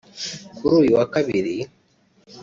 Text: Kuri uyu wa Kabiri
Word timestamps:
Kuri 0.55 0.73
uyu 0.81 0.91
wa 0.97 1.05
Kabiri 1.13 1.55